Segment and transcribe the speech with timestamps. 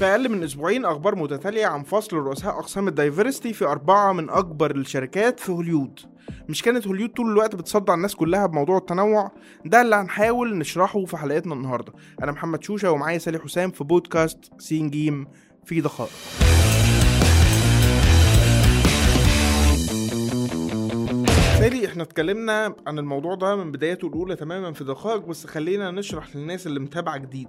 [0.00, 4.30] في أقل من أسبوعين أخبار متتالية عن فصل رؤساء أقسام ال diversity في أربعة من
[4.30, 6.00] أكبر الشركات في هوليود.
[6.48, 9.32] مش كانت هوليود طول الوقت بتصدع الناس كلها بموضوع التنوع؟
[9.64, 11.92] ده اللي هنحاول نشرحه في حلقتنا النهارده.
[12.22, 15.26] أنا محمد شوشة ومعايا سالي حسام في بودكاست سين جيم
[15.64, 16.10] في دقائق.
[21.60, 26.36] بالتالي إحنا اتكلمنا عن الموضوع ده من بدايته الأولى تماما في دقائق بس خلينا نشرح
[26.36, 27.48] للناس اللي متابعة جديد.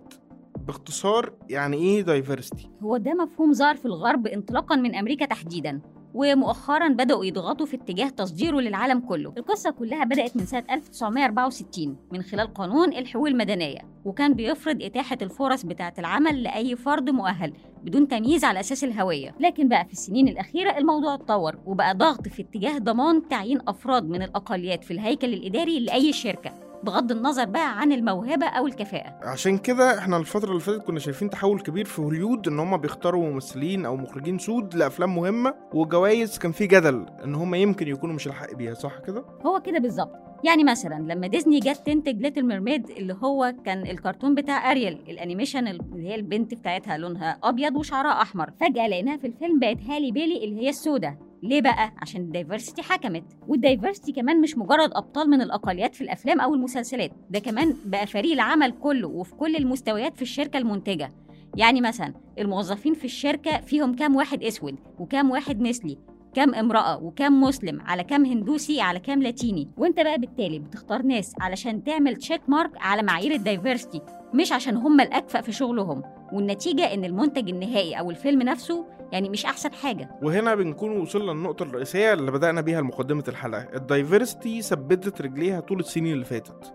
[0.67, 5.81] باختصار يعني إيه دايفرستي هو ده مفهوم ظهر في الغرب انطلاقا من أمريكا تحديدا
[6.13, 9.33] ومؤخرا بدأوا يضغطوا في اتجاه تصديره للعالم كله.
[9.37, 15.63] القصة كلها بدأت من سنة 1964 من خلال قانون الحقوق المدنية وكان بيفرض إتاحة الفرص
[15.65, 19.35] بتاعة العمل لأي فرد مؤهل بدون تمييز على أساس الهوية.
[19.39, 24.21] لكن بقى في السنين الأخيرة الموضوع اتطور وبقى ضغط في اتجاه ضمان تعيين أفراد من
[24.21, 26.70] الأقليات في الهيكل الإداري لأي شركة.
[26.83, 29.19] بغض النظر بقى عن الموهبة أو الكفاءة.
[29.21, 33.29] عشان كده إحنا الفترة اللي فاتت كنا شايفين تحول كبير في هوليود إن هم بيختاروا
[33.29, 38.27] ممثلين أو مخرجين سود لأفلام مهمة وجوائز كان في جدل إن هم يمكن يكونوا مش
[38.27, 40.11] الحق بيها صح كده؟ هو كده بالظبط.
[40.43, 45.15] يعني مثلا لما ديزني جت تنتج Little Mermaid اللي هو كان الكرتون بتاع اريل ال
[45.15, 50.11] animation اللي هي البنت بتاعتها لونها أبيض وشعرها أحمر فجأة لقيناها في الفيلم بقت هالي
[50.11, 53.23] بيلي اللي هي السوداء ليه بقى؟ عشان ال diversity حكمت.
[53.47, 57.11] وال diversity كمان مش مجرد أبطال من الأقليات في الأفلام أو المسلسلات.
[57.29, 61.11] ده كمان بقى فريق العمل كله وفي كل المستويات في الشركة المنتجة.
[61.57, 65.97] يعني مثلا الموظفين في الشركة فيهم كام واحد أسود وكام واحد مثلي
[66.33, 69.67] كام امرأة وكام مسلم على كام هندوسي على كام لاتيني.
[69.77, 74.01] وانت بقى بالتالي بتختار ناس علشان تعمل check mark على معايير ال diversity
[74.33, 76.03] مش عشان هم الأكفأ في شغلهم.
[76.33, 80.09] والنتيجة إن المنتج النهائي أو الفيلم نفسه يعني مش أحسن حاجة.
[80.23, 83.67] وهنا بنكون وصلنا للنقطة الرئيسية اللي بدأنا بيها مقدمة الحلقة.
[83.75, 86.73] ال diversity ثبتت رجليها طول السنين اللي فاتت.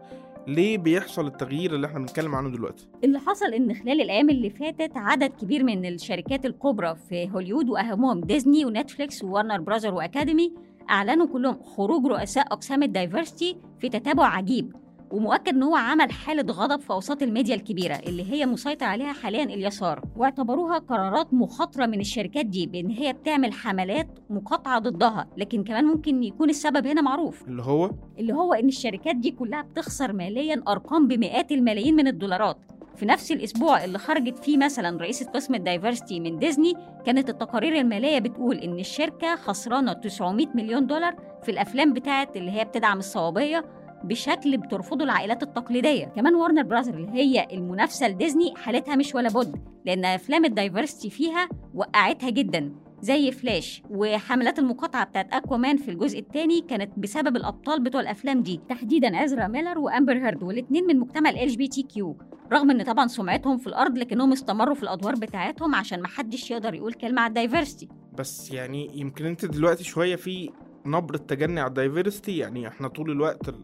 [0.48, 4.92] ليه بيحصل التغيير اللي إحنا بنتكلم عنه دلوقتي؟ اللي حصل إن خلال الأيام اللي فاتت
[4.96, 10.52] عدد كبير من الشركات الكبرى في هوليود وأهمهم ديزني ونتفليكس وورنر براذر وأكاديمي
[10.90, 14.72] أعلنوا كلهم خروج رؤساء أقسام ال diversity في تتابع عجيب.
[15.10, 19.44] ومؤكد إن هو عمل حالة غضب في أوساط الميديا الكبيرة اللي هي مسيطر عليها حاليا
[19.44, 20.02] اليسار.
[20.16, 26.22] واعتبروها قرارات مخاطرة من الشركات دي بإن هي بتعمل حملات مقاطعة ضدها لكن كمان ممكن
[26.22, 27.42] يكون السبب هنا معروف.
[27.48, 32.56] اللي هو؟ اللي هو إن الشركات دي كلها بتخسر ماليا أرقام بمئات الملايين من الدولارات.
[32.96, 36.74] في نفس الأسبوع اللي خرجت فيه مثلا رئيسة قسم ال diversity من ديزني
[37.06, 42.64] كانت التقارير المالية بتقول إن الشركة خسرانة 900 مليون دولار في الأفلام بتاعت اللي هي
[42.64, 43.64] بتدعم الصوابية
[44.08, 46.04] بشكل بترفضه العائلات التقليدية.
[46.04, 49.56] كمان وارنر براذر اللي هي المنافسة لديزني حالتها مش ولا بد
[49.86, 52.72] لأن أفلام ال diversity فيها وقعتها جدا
[53.02, 58.60] زي فلاش وحملات المقاطعة بتاعت اكوامان في الجزء الثاني كانت بسبب الأبطال بتوع الأفلام دي.
[58.68, 62.16] تحديدا ازرا ميلر وامبر هيرد والاثنين من مجتمع ال جي بي تي كيو
[62.52, 66.92] رغم إن طبعا سمعتهم في الأرض لكنهم استمروا في الأدوار بتاعتهم عشان محدش يقدر يقول
[66.92, 67.88] كلمة على ال diversity.
[68.18, 70.50] بس يعني يمكن أنت دلوقتي شوية في
[70.86, 73.54] نبرة تجني على ال diversity يعني إحنا طول الوقت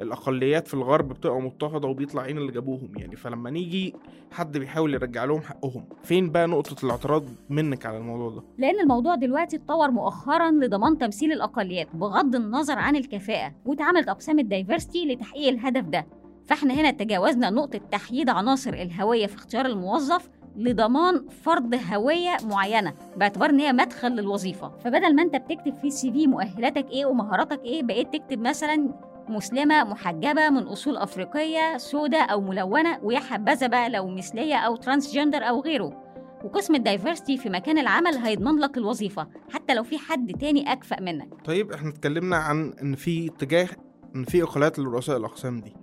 [0.00, 3.94] الأقليات في الغرب بتبقى مضطهدة وبيطلع عين اللي جابوهم يعني فلما نيجي
[4.32, 5.84] حد بيحاول يرجع لهم حقهم.
[6.02, 11.32] فين بقى نقطة الاعتراض منك على الموضوع ده؟ لأن الموضوع دلوقتي اتطور مؤخرا لضمان تمثيل
[11.32, 16.06] الأقليات بغض النظر عن الكفاءة واتعملت أقسام ال diversity لتحقيق الهدف ده.
[16.46, 23.50] فإحنا هنا تجاوزنا نقطة تحييد عناصر الهوية في اختيار الموظف لضمان فرض هوية معينة باعتبار
[23.50, 24.72] إن هي مدخل للوظيفة.
[24.84, 28.94] فبدل ما أنت بتكتب في ال CV مؤهلاتك إيه ومهاراتك إيه بقيت تكتب مثلا
[29.28, 35.38] مسلمة محجبة من أصول أفريقية سوداء أو ملونة ويا حبذا بقى لو مثلية أو transgender
[35.38, 36.04] أو غيره.
[36.44, 41.00] وقسم ال diversity في مكان العمل هيضمن لك الوظيفة حتى لو في حد تاني أكفأ
[41.00, 41.28] منك.
[41.44, 43.68] طيب إحنا اتكلمنا عن إن في اتجاه
[44.16, 45.74] إن في إقالات لرؤساء الأقسام دي.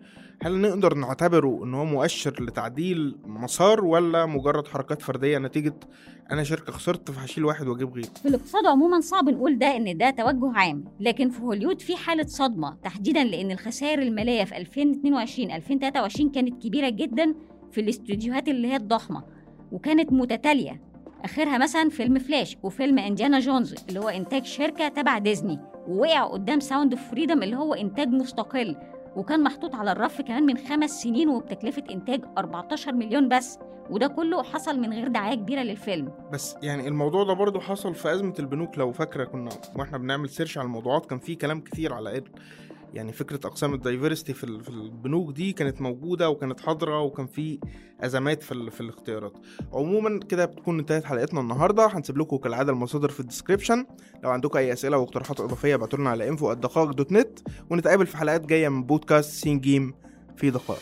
[0.44, 5.73] هل نقدر نعتبره إن هو مؤشر لتعديل مسار ولا مجرد حركات فردية نتيجة
[6.31, 10.09] أنا شركة خسرت فهشيل واحد وأجيب غيره في الاقتصاد عموما صعب نقول ده إن ده
[10.09, 16.31] توجه عام لكن في هوليود في حالة صدمة تحديدا لأن الخسائر المالية في 2022 2023
[16.31, 17.35] كانت كبيرة جدا
[17.72, 19.23] في الاستوديوهات اللي هي الضخمة
[19.72, 20.81] وكانت متتالية.
[21.23, 26.59] آخرها مثلا فيلم فلاش وفيلم إنديانا جونز اللي هو إنتاج شركة تبع ديزني ووقع قدام
[26.59, 28.76] Sound of Freedom اللي هو إنتاج مستقل.
[29.16, 33.59] وكان محطوط على الرف كمان من خمس سنين وبتكلفة إنتاج 14 مليون بس
[33.90, 36.12] وده كله حصل من غير دعاية كبيرة للفيلم.
[36.34, 40.57] بس يعني الموضوع ده برضو حصل في أزمة البنوك لو فاكرة كنا وإحنا بنعمل search
[40.58, 42.23] على الموضوعات كان في كلام كتير على ان
[42.95, 47.59] يعني فكرة أقسام ال diversity في في البنوك دي كانت موجودة وكانت حاضرة وكان في
[48.01, 49.33] أزمات في في الاختيارات.
[49.73, 51.87] عموما كده بتكون انتهت حلقتنا النهارده.
[51.87, 53.85] هنسيب لكم كالعادة المصادر في ال description
[54.23, 57.25] لو عندكم أي أسئلة واقتراحات إضافية ابعتوا على info@دقائق
[57.69, 59.93] ونتقابل في حلقات جاية من بودكاست سين جيم
[60.37, 60.81] في دقائق